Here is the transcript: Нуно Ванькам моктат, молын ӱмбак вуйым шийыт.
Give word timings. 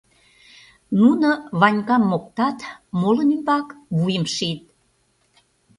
Нуно 0.99 1.29
Ванькам 1.59 2.03
моктат, 2.11 2.59
молын 2.99 3.27
ӱмбак 3.35 3.67
вуйым 3.97 4.25
шийыт. 4.35 4.63